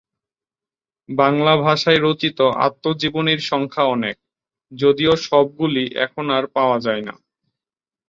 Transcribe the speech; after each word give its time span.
বাংলা 1.09 1.53
ভাষায় 1.57 1.99
রচিত 2.01 2.39
আত্মজীবনীর 2.61 3.41
সংখ্যা 3.43 3.83
অনেক, 3.87 4.15
যদিও 4.71 5.13
সবগুলি 5.27 5.83
এখন 6.05 6.25
আর 6.29 6.43
পাওয়া 6.55 6.77
যায় 6.79 7.03
না। 7.03 7.13